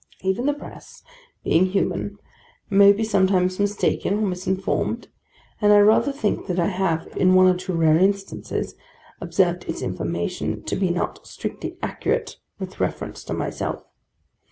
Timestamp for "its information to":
9.65-10.75